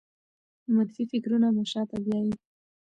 [0.73, 2.33] منفي فکرونه مو شاته بیايي.